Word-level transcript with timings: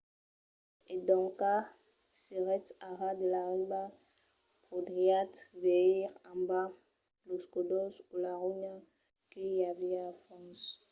e 0.93 0.95
doncas 1.07 1.67
s'èretz 2.21 2.69
a 2.87 2.89
ras 2.99 3.17
de 3.19 3.27
la 3.33 3.43
riba 3.53 3.83
podriatz 4.65 5.37
veire 5.63 6.07
en 6.31 6.39
bas 6.49 6.71
los 7.27 7.43
còdols 7.53 7.95
o 8.13 8.15
la 8.23 8.31
ronha 8.41 8.75
que 9.29 9.41
i 9.53 9.55
aviá 9.71 10.01
al 10.09 10.15
fons 10.25 10.59